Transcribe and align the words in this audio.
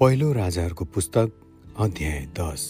पहिलो 0.00 0.32
राजाहरूको 0.32 0.84
पुस्तक 0.84 1.30
अध्याय 1.80 2.18
दस। 2.38 2.62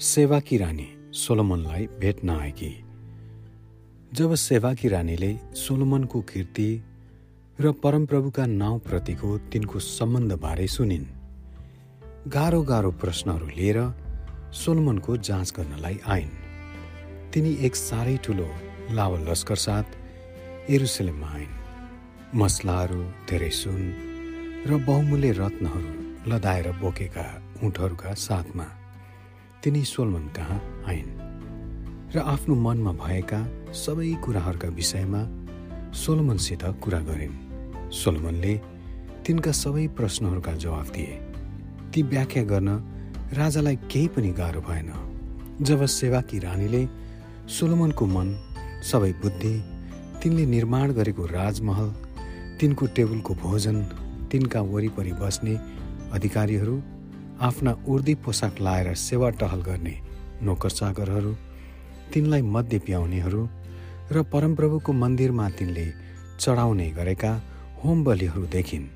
सेवाकी 0.00 0.56
रानी 0.58 0.86
सोलोमनलाई 1.14 1.86
भेट्न 2.00 2.30
आएकी 2.30 2.70
जब 4.12 4.34
सेवाकी 4.34 4.88
रानीले 4.88 5.30
सोलोमनको 5.56 6.20
कीर्ति 6.32 6.66
र 7.58 7.72
परमप्रभुका 7.84 8.46
नाउँप्रतिको 8.46 9.38
तिनको 9.52 9.78
सम्बन्धबारे 9.78 10.66
सुनिन् 10.66 11.06
गाह्रो 12.28 12.62
गाह्रो 12.62 12.90
प्रश्नहरू 12.90 13.46
लिएर 13.46 13.78
सोलोमनको 14.54 15.16
जाँच 15.16 15.54
गर्नलाई 15.56 16.00
आइन्। 16.06 16.36
तिनी 17.32 17.56
एक 17.66 17.76
साह्रै 17.76 18.16
ठुलो 18.24 18.48
लावल 18.90 19.30
लस्कर 19.30 19.66
साथ 19.66 19.98
एरुसलेममा 20.70 21.34
आइन्। 21.34 21.58
मसलाहरू 22.34 23.02
धेरै 23.30 23.50
सुन 23.62 23.82
र 24.66 24.84
बहुमूल्य 24.86 25.32
रत्नहरू 25.38 26.02
लदाएर 26.28 26.70
बोकेका 26.72 27.24
उठहरूका 27.64 28.12
साथमा 28.16 28.64
तिनी 29.62 29.82
सोलमन 29.84 30.28
कहाँ 30.36 30.60
आइन् 30.88 31.10
र 32.14 32.18
आफ्नो 32.18 32.54
मनमा 32.54 32.92
भएका 32.92 33.40
सबै 33.74 34.12
कुराहरूका 34.24 34.68
विषयमा 34.68 35.20
सोलमनसित 35.92 36.62
कुरा 36.82 37.00
गरिन्। 37.00 37.90
सोलमनले 37.92 38.54
तिनका 39.26 39.52
सबै 39.52 39.86
प्रश्नहरूका 39.88 40.52
जवाफ 40.54 40.90
दिए। 40.90 41.12
ती 41.92 42.02
व्याख्या 42.02 42.44
गर्न 42.44 42.70
राजालाई 43.32 43.76
केही 43.92 44.08
पनि 44.08 44.30
गाह्रो 44.32 44.60
भएन। 44.60 44.90
जब 45.60 45.84
सेवाकी 45.84 46.38
रानीले 46.38 46.82
सोलोमनको 47.48 48.06
मन 48.06 48.28
सबै 48.82 49.12
बुद्धि 49.22 49.54
तिनले 50.22 50.46
निर्माण 50.46 50.92
गरेको 50.92 51.26
राजमहल 51.36 51.88
तिनको 52.60 52.86
टेबलको 52.96 53.34
भोजन 53.34 53.76
तिनका 54.32 54.60
वरिपरि 54.72 55.12
बस्ने 55.12 55.54
अधिकारीहरू 56.14 56.76
आफ्ना 57.40 57.72
उर्दी 57.88 58.14
पोसाक 58.14 58.60
लाएर 58.60 58.94
सेवा 58.94 59.30
टहल 59.30 59.62
गर्ने 59.62 59.94
नोकर 60.42 60.70
चाकरहरू 60.70 61.32
तिनलाई 62.14 62.42
मध्य 62.54 62.78
पियाउनेहरू 62.78 63.42
र 64.12 64.22
परमप्रभुको 64.32 64.92
मन्दिरमा 64.92 65.48
तिनले 65.50 65.86
चढाउने 66.40 66.88
गरेका 66.90 67.32
होम 67.84 68.04
बलिहरू 68.04 68.46
देखिन् 68.46 68.86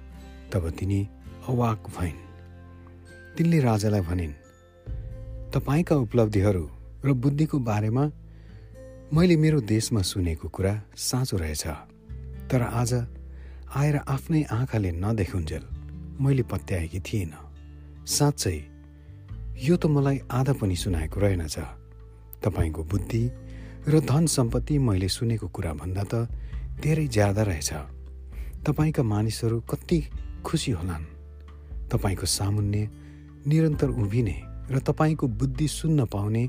तब 0.53 0.69
तिनी 0.71 1.01
अवाक 1.49 1.89
भइन्। 1.99 2.21
तिनले 3.37 3.59
राजालाई 3.61 4.01
भनिन् 4.01 4.35
तपाईँका 5.55 5.97
उपलब्धिहरू 5.97 6.65
र 7.05 7.13
बुद्धिको 7.23 7.59
बारेमा 7.61 8.05
मैले 9.15 9.37
मेरो 9.37 9.61
देशमा 9.65 10.03
सुनेको 10.03 10.49
कुरा 10.49 10.75
साँचो 10.97 11.37
रहेछ 11.37 11.67
तर 12.51 12.63
आज 12.63 12.93
आएर 13.77 13.97
आफ्नै 14.09 14.43
आँखाले 14.53 14.91
नदेखुन्जेल। 14.93 15.65
मैले 16.21 16.43
पत्याएकी 16.43 17.01
थिइनँ 17.01 18.07
साँच्चै 18.07 18.59
यो 19.63 19.77
त 19.77 19.87
मलाई 19.87 20.21
आधा 20.31 20.53
पनि 20.53 20.77
सुनाएको 20.77 21.21
रहेनछ 21.21 21.59
तपाईँको 22.45 22.85
बुद्धि 22.85 23.23
र 23.89 24.01
धन 24.01 24.27
सम्पत्ति 24.27 24.79
मैले 24.79 25.09
सुनेको 25.09 25.49
कुरा 25.49 25.73
भन्दा 25.73 26.05
त 26.05 26.29
धेरै 26.83 27.07
ज्यादा 27.07 27.43
रहेछ। 27.43 27.73
तपाईँका 28.67 29.03
मानिसहरू 29.03 29.61
कति 29.61 29.99
खुसी 30.45 30.71
होलान्। 30.71 31.05
तपाईँको 31.89 32.27
सामुन्य 32.27 32.91
निरन्तर 33.47 33.89
उभिने 33.89 34.37
र 34.71 34.79
तपाईँको 34.79 35.27
बुद्धि 35.29 35.69
सुन्न 35.69 36.07
पाउने 36.07 36.45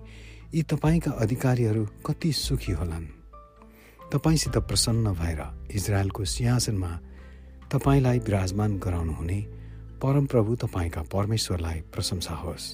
यी 0.53 0.61
तपाईँका 0.63 1.11
अधिकारीहरू 1.11 1.87
कति 2.05 2.31
सुखी 2.33 2.71
होलान्। 2.71 3.05
तपाईँसित 4.13 4.57
प्रसन्न 4.57 5.13
भएर 5.13 5.41
इजरायलको 5.75 6.25
सिंहासनमा 6.25 6.91
तपाईँलाई 7.71 8.19
विराजमान 8.19 8.77
गराउनुहुने 8.77 9.58
परमप्रभु 10.01 10.55
तपाईँका 10.55 11.01
परमेश्वरलाई 11.11 11.79
प्रशंसा 11.93 12.33
होस्। 12.33 12.65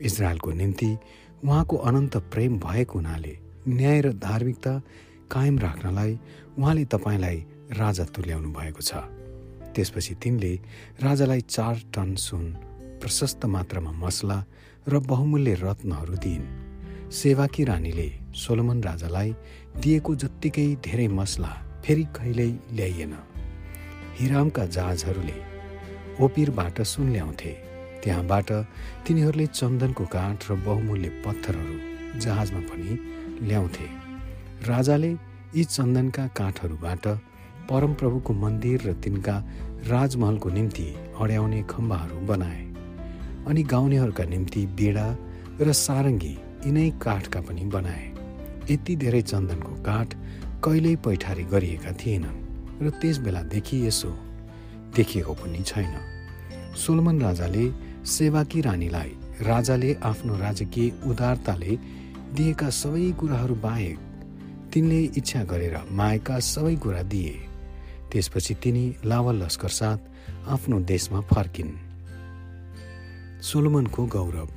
इजरायलको 0.00 0.50
निम्ति 0.50 0.90
उहाँको 1.44 1.76
अनन्त 1.76 2.16
प्रेम 2.32 2.58
भएको 2.58 2.98
हुनाले 2.98 3.36
न्याय 3.68 4.00
र 4.00 4.12
धार्मिकता 4.16 4.72
कायम 5.30 5.58
राख्नलाई 5.58 6.18
उहाँले 6.58 6.84
तपाईँलाई 6.84 7.38
राजा 7.76 8.04
तुल्याउनु 8.04 8.50
भएको 8.52 8.80
छ। 8.80 8.92
त्यसपछि 9.76 10.14
तिनले 10.14 10.52
राजालाई 11.04 11.40
चार 11.40 11.74
टन 11.94 12.14
सुन 12.16 12.44
प्रशस्त 13.00 13.44
मात्रामा 13.44 13.92
मसला 13.92 14.38
र 14.88 14.98
बहुमूल्य 14.98 15.54
रत्नहरू 15.60 16.16
दिइन्। 16.16 16.46
सेवाकी 17.12 17.64
रानीले 17.64 18.08
सोलोमन 18.34 18.82
राजालाई 18.82 19.30
दिएको 19.76 20.14
जत्तिकै 20.14 20.68
धेरै 20.84 21.08
मसला 21.08 21.52
फेरि 21.84 22.04
कहिल्यै 22.16 22.50
ल्याइएन। 22.72 23.14
हिरामका 24.18 24.64
जहाजहरूले 24.66 25.49
ओपिरबाट 26.20 26.80
सुन 26.82 27.10
ल्याउँथे 27.12 27.52
त्यहाँबाट 28.02 28.50
तिनीहरूले 29.06 29.46
चन्दनको 29.46 30.04
काठ 30.14 30.50
र 30.50 30.54
बहुमूल्य 30.66 31.08
पत्थरहरू 31.24 31.76
जहाजमा 32.20 32.60
पनि 32.68 32.92
ल्याउँथे। 33.48 33.86
राजाले 34.68 35.10
यी 35.56 35.64
चन्दनका 35.76 36.26
काठहरूबाट 36.36 37.06
परमप्रभुको 37.70 38.32
मन्दिर 38.44 38.78
र 38.86 38.92
तिनका 39.04 39.36
राजमहलको 39.88 40.48
निम्ति 40.50 40.86
अड्याउने 41.20 41.62
खम्बाहरू 41.72 42.18
बनाए। 42.26 42.62
अनि 43.48 43.62
गाउनेहरूका 43.72 44.24
निम्ति 44.24 44.66
बेडा 44.78 45.06
र 45.60 45.72
सारङ्गी 45.86 46.34
यिनै 46.66 46.88
काठका 47.00 47.40
पनि 47.40 47.64
बनाए। 47.74 48.06
यति 48.70 48.96
धेरै 48.96 49.22
चन्दनको 49.22 49.74
काठ 49.82 50.08
कहिल्यै 50.64 50.96
पैठारी 51.04 51.44
गरिएका 51.52 51.92
थिएनन् 52.00 52.40
र 52.82 52.90
त्यस 53.00 53.16
बेलादेखि 53.24 53.86
यसो 53.86 54.10
देखिएको 54.96 55.34
पनि 55.34 55.62
छैन। 55.62 55.94
सोलमन 56.76 57.20
राजाले 57.22 57.64
सेवाकी 58.06 58.60
रानीलाई 58.60 59.12
राजाले 59.40 59.94
आफ्नो 60.02 60.36
राजकीय 60.36 60.90
उदारताले 61.06 61.76
दिएका 62.34 62.68
सबै 62.70 63.10
कुराहरू 63.12 63.54
बाहेक 63.54 63.98
तिनले 64.72 65.00
इच्छा 65.18 65.42
गरेर 65.44 65.76
माएका 65.90 66.38
सबै 66.38 66.74
कुरा 66.76 67.02
दिए। 67.02 67.34
त्यसपछि 68.12 68.54
तिनी 68.54 68.84
लावल 69.04 69.42
लस्कर 69.42 69.68
साथ 69.68 69.98
आफ्नो 70.48 70.80
देशमा 70.80 71.20
फर्किन्। 71.20 71.72
सोलोमनको 73.42 74.06
गौरव। 74.06 74.48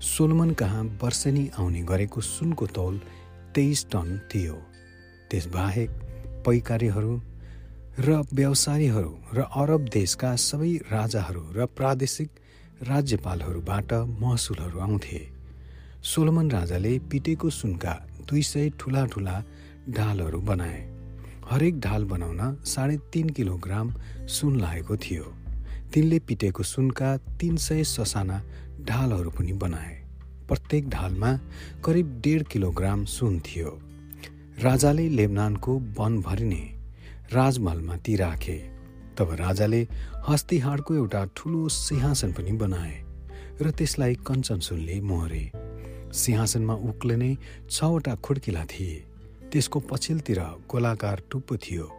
सोलोमन 0.00 0.50
कहाँ 0.50 0.84
वर्षेनी 1.02 1.50
आउने 1.58 1.82
गरेको 1.82 2.20
सुनको 2.20 2.66
तौल 2.66 3.00
तेइस 3.54 3.86
टन 3.92 4.20
थियो। 4.30 4.54
त्यसबाहेक 5.30 5.90
पैकारीहरू 6.46 7.20
र 7.94 8.22
व्यवसायीहरू 8.34 9.10
र 9.34 9.42
अरब 9.54 9.82
देशका 9.86 10.30
सबै 10.36 10.70
राजाहरू 10.90 11.42
र 11.54 11.66
प्रादेशिक 11.66 12.30
राज्यपालहरूबाट 12.82 13.92
महसुलहरू 14.20 14.78
आउँथे। 14.78 15.20
सोलोमन 16.02 16.50
राजाले 16.50 16.98
पिटेको 16.98 17.50
सुनका 17.50 17.94
दुई 18.26 18.42
सय 18.42 18.70
ठुला 18.80 19.04
ठुला 19.06 19.36
ढालहरू 19.90 20.40
बनाए। 20.40 20.80
हरेक 21.50 21.80
ढाल 21.80 22.04
बनाउन 22.04 22.42
साढे 22.64 22.96
तिन 23.12 23.30
किलोग्राम 23.30 23.94
सुन 24.26 24.60
लागेको 24.60 24.96
थियो। 24.96 25.24
तिनले 25.94 26.18
पिटेको 26.18 26.62
सुनका 26.62 27.16
तिन 27.38 27.56
सय 27.56 27.84
ससाना 27.84 28.42
ढालहरू 28.82 29.30
पनि 29.30 29.52
बनाए। 29.52 29.94
प्रत्येक 30.48 30.90
ढालमा 30.90 31.32
करिब 31.84 32.20
डेढ 32.20 32.42
किलोग्राम 32.42 33.04
सुन 33.06 33.38
थियो। 33.38 33.80
राजाले 34.62 35.08
लेबनानको 35.08 35.82
वन 35.98 36.20
भरिने 36.20 36.73
राजमहलमा 37.32 37.96
ती 37.96 38.16
राखे 38.16 38.58
तब 39.18 39.30
राजाले 39.40 39.88
हस्तिहाडको 40.28 40.94
एउटा 40.94 41.24
ठुलो 41.36 41.68
सिंहासन 41.68 42.32
पनि 42.32 42.52
बनाए 42.52 43.04
र 43.62 43.70
त्यसलाई 43.70 44.14
कञ्चन 44.14 44.58
सुनले 44.58 45.00
मोहरे। 45.00 45.50
सिंहासनमा 46.12 46.74
उक्लिने 46.74 47.36
छवटा 47.70 48.14
खुड्किला 48.14 48.64
थिए। 48.64 49.04
त्यसको 49.52 49.80
पछिल्तिर 49.80 50.40
गोलाकार 50.70 51.22
टुप्पो 51.30 51.56
थियो। 51.56 51.90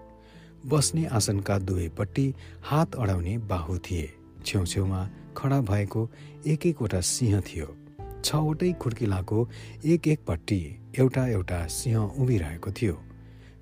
बस्ने 0.65 1.05
आसनका 1.05 1.57
दुवैपट्टि 1.59 2.33
हात 2.63 2.95
अडाउने 2.95 3.37
बाहु 3.37 3.77
थिए। 3.77 4.13
छेउछेउमा 4.45 5.09
खडा 5.37 5.61
भएको 5.61 6.09
एक 6.47 6.65
एकवटा 6.65 7.01
सिंह 7.01 7.41
थियो। 7.41 7.67
छवटै 8.25 8.73
खुड्किलाको 8.73 9.49
एक 9.85 10.07
एकपट्टि 10.07 10.61
एउटा 10.99 11.27
एउटा 11.27 11.67
सिंह 11.67 11.99
उभिरहेको 11.99 12.71
थियो। 12.71 13.01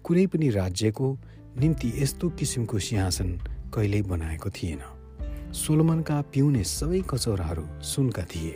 कुनै 0.04 0.28
पनि 0.28 0.50
राज्यको 0.50 1.18
निम्ति 1.60 1.92
यस्तो 1.96 2.30
किसिमको 2.30 2.80
सिंहासन 2.80 3.30
कहिल्यै 3.74 4.02
बनाएको 4.02 4.50
थिएन। 4.50 4.80
सोलोमनका 5.54 6.22
पिउने 6.34 6.64
सबै 6.64 7.02
कचौराहरू 7.10 7.66
सुनका 7.82 8.24
थिए 8.26 8.56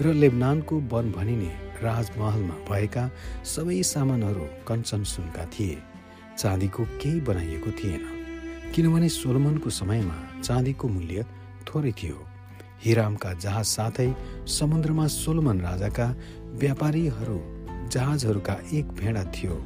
र 0.00 0.12
लेबनानको 0.12 0.80
वन 0.92 1.10
भनिने 1.12 1.52
राजमहलमा 1.82 2.56
भएका 2.68 3.04
सबै 3.44 3.82
सामानहरू 3.82 4.44
कञ्चन 4.68 5.04
सुनका 5.04 5.44
थिए। 5.48 5.78
चाँदीको 6.38 6.84
केही 7.00 7.20
बनाइएको 7.20 7.70
थिएन 7.80 8.04
किनभने 8.74 9.08
सोलोमनको 9.08 9.70
समयमा 9.70 10.16
चाँदीको 10.40 10.88
मूल्य 10.88 11.24
थोरै 11.66 11.92
थियो। 11.92 12.18
हिरामका 12.84 13.32
जहाज 13.34 13.66
साथै 13.66 14.08
समुद्रमा 14.48 15.06
सोलोमन 15.06 15.60
राजाका 15.60 16.06
व्यापारीहरू 16.60 17.38
जहाजहरूका 17.88 18.56
एक 18.72 18.92
भेडा 18.92 19.24
थियो। 19.32 19.56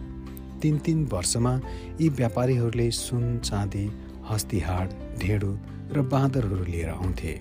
तिन 0.62 0.78
तिन 0.78 1.04
वर्षमा 1.12 1.54
यी 2.00 2.08
व्यापारीहरूले 2.10 2.90
सुन 2.90 3.38
चाँदी 3.40 3.84
हस्तिहाड 4.30 4.88
ढेँडो 5.20 5.52
र 5.92 6.02
बाँदरहरू 6.12 6.64
लिएर 6.64 6.88
आउँथे। 6.90 7.34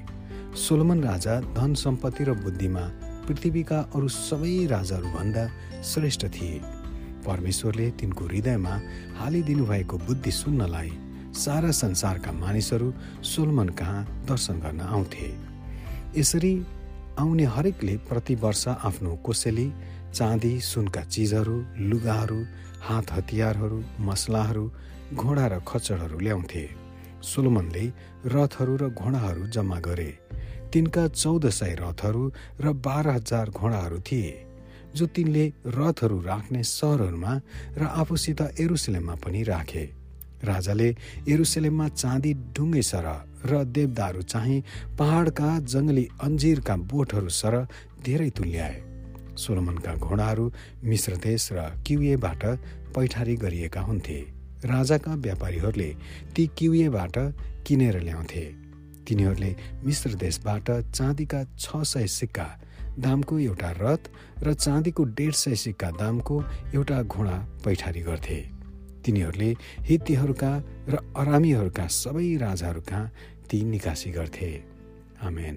सोलोमन 0.58 1.04
राजा 1.04 1.40
धन 1.56 1.74
सम्पत्ति 1.76 2.24
र 2.24 2.34
बुद्धिमा 2.44 2.86
पृथ्वीका 3.28 3.80
अरू 3.96 4.08
सबै 4.08 4.66
राजाहरूभन्दा 4.68 5.44
श्रेष्ठ 5.84 6.26
थिए। 6.36 6.62
परमेश्वरले 7.26 7.90
तिनको 8.00 8.26
हृदयमा 8.26 8.74
हालिदिनु 9.20 9.66
भएको 9.66 9.98
बुद्धि 10.08 10.32
सुन्नलाई 10.32 10.92
सारा 11.36 11.72
संसारका 11.74 12.32
मानिसहरू 12.32 12.94
सोलमन 13.24 13.70
कहाँ 13.80 14.26
दर्शन 14.28 14.60
गर्न 14.60 14.82
आउँथे। 14.82 15.30
यसरी 16.18 16.54
आउने 17.20 17.46
हरेकले 17.46 17.96
प्रति 18.10 18.36
वर्ष 18.36 18.68
आफ्नो 18.68 19.16
कोसेली 19.26 19.72
चाँदी 20.14 20.60
सुनका 20.62 21.02
चिजहरू 21.04 21.58
लुगाहरू 21.90 22.40
हात 22.82 23.12
हतियारहरू 23.12 23.80
मसलाहरू 24.00 24.66
घोडा 25.14 25.46
र 25.48 25.60
खच्चडहरू 25.68 26.18
ल्याउँथे। 26.20 26.66
सोलोमनले 27.22 27.86
रथहरू 28.26 28.76
र 28.82 28.90
घोडाहरू 28.92 29.48
जम्मा 29.48 29.80
गरे। 29.80 30.12
तिनका 30.74 31.08
चौध 31.14 31.46
सय 31.50 31.76
रथहरू 31.80 32.24
र 32.62 32.74
बाह्र 32.86 33.10
हजार 33.10 33.50
घोडाहरू 33.52 34.00
थिए 34.00 34.34
जो 34.96 35.06
तिनले 35.06 35.46
रथहरू 35.78 36.18
राख्ने 36.22 36.64
सहरहरूमा 36.64 37.34
र 37.78 37.82
आफूसित 38.02 38.42
एरुसलेममा 38.60 39.16
पनि 39.24 39.44
राखे। 39.44 39.86
राजाले 40.44 40.90
एरुसलेममा 41.28 41.88
चाँदी 41.94 42.34
ढुङ्गे 42.56 42.82
सर 42.82 43.08
र 43.46 43.64
देवदारू 43.68 44.22
चाहिँ 44.24 44.64
पहाडका 45.00 45.50
जङ्गली 45.72 46.06
अन्जिरका 46.22 46.76
बोटहरू 46.90 47.30
सर 47.30 47.56
धेरै 48.04 48.30
तुल्याए। 48.30 48.89
सोलोमनका 49.40 49.94
घोडाहरू 49.98 50.52
मिश्र 50.84 51.16
देश 51.18 51.50
र 51.54 51.60
क्युएबाट 51.88 52.46
पैठारी 52.96 53.36
गरिएका 53.36 53.82
हुन्थे। 53.82 54.20
राजाका 54.66 55.14
व्यापारीहरूले 55.16 55.90
ती 56.36 56.48
क्युएबाट 56.58 57.18
किनेर 57.68 58.00
ल्याउँथे। 58.00 58.46
तिनीहरूले 59.08 59.56
मिश्र 59.84 60.14
देशबाट 60.16 60.72
चाँदीका 60.92 61.44
छ 61.58 61.84
सय 61.84 62.08
सिक्का 62.10 62.48
दामको 63.00 63.40
एउटा 63.40 63.72
रथ 63.80 64.04
र 64.44 64.54
चाँदीको 64.56 65.04
डेढ 65.16 65.34
सय 65.34 65.56
सिक्का 65.56 65.90
दामको 65.92 66.44
एउटा 66.76 67.02
घोडा 67.04 67.38
पैठारी 67.66 68.02
गर्थे। 68.02 68.40
तिनीहरूले 69.06 69.52
हित्तीहरूका 69.88 70.52
र 70.90 70.96
अरामीहरूका 71.16 71.88
सबै 71.88 72.28
राजाहरूका 72.38 73.00
ती 73.50 73.64
निकासी 73.64 74.12
गर्थे। 74.12 74.52
आमेन। 75.24 75.56